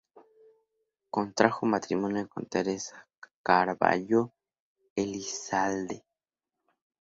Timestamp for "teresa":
2.47-3.07